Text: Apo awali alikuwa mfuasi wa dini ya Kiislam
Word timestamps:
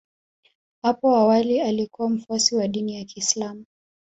Apo 0.81 1.15
awali 1.15 1.61
alikuwa 1.61 2.09
mfuasi 2.09 2.55
wa 2.55 2.67
dini 2.67 2.95
ya 2.95 3.05
Kiislam 3.05 3.65